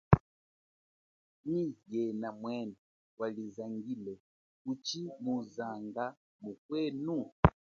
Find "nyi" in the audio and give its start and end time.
1.49-1.65